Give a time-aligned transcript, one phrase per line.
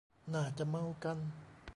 [0.33, 1.17] น่าจะเมากัน